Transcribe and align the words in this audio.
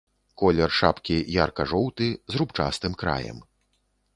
Колер 0.41 0.71
шапкі 0.77 1.17
ярка-жоўты, 1.43 2.07
з 2.33 2.41
рубчастым 2.41 2.99
краем. 3.03 3.37